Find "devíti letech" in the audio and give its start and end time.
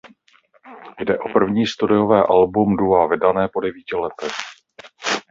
3.61-4.31